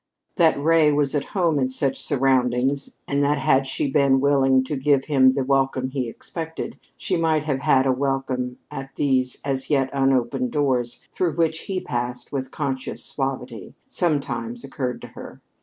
[0.37, 4.75] That Ray was at home in such surroundings, and that, had she been willing to
[4.75, 9.69] give him the welcome he expected, she might have had a welcome at these as
[9.69, 15.39] yet unopened doors through which he passed with conscious suavity, sometimes occurred to her.